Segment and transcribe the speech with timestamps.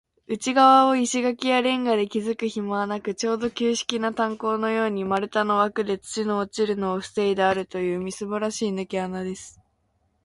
[0.25, 9.61] 内がわを石がきやレンガできずくひまはなく、ちょうど旧式な炭坑のように、丸太のわくで、土の落ちるのをふせいであるという、みすぼらしいぬけ穴です。